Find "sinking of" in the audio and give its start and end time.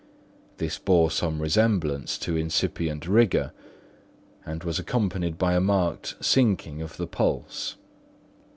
6.19-6.97